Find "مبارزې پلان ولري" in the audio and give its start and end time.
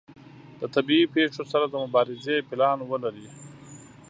1.83-3.27